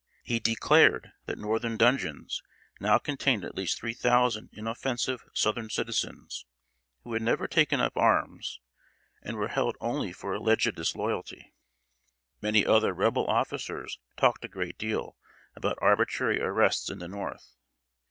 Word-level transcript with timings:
He 0.23 0.39
declared 0.39 1.11
that 1.27 1.37
Northern 1.37 1.77
dungeons 1.77 2.41
now 2.79 2.97
contained 2.97 3.45
at 3.45 3.53
least 3.53 3.77
three 3.77 3.93
thousand 3.93 4.49
inoffensive 4.51 5.23
Southern 5.31 5.69
citizens, 5.69 6.47
who 7.03 7.13
had 7.13 7.21
never 7.21 7.47
taken 7.47 7.79
up 7.79 7.95
arms, 7.95 8.59
and 9.21 9.37
were 9.37 9.49
held 9.49 9.77
only 9.79 10.11
for 10.11 10.33
alleged 10.33 10.73
disloyalty. 10.73 11.53
Many 12.41 12.65
other 12.65 12.93
Rebel 12.95 13.27
officers 13.27 13.99
talked 14.17 14.43
a 14.43 14.47
great 14.47 14.79
deal 14.79 15.17
about 15.55 15.77
arbitrary 15.81 16.41
arrests 16.41 16.89
in 16.89 16.97
the 16.97 17.07
North. 17.07 17.53